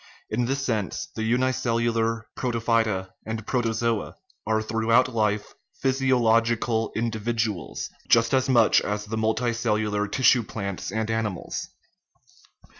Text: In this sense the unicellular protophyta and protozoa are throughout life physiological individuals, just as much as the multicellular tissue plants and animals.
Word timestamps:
In 0.31 0.45
this 0.45 0.65
sense 0.65 1.09
the 1.15 1.21
unicellular 1.21 2.25
protophyta 2.35 3.09
and 3.23 3.45
protozoa 3.45 4.15
are 4.47 4.59
throughout 4.63 5.13
life 5.13 5.53
physiological 5.79 6.91
individuals, 6.95 7.87
just 8.07 8.33
as 8.33 8.49
much 8.49 8.81
as 8.81 9.05
the 9.05 9.15
multicellular 9.17 10.11
tissue 10.11 10.41
plants 10.41 10.91
and 10.91 11.11
animals. 11.11 11.69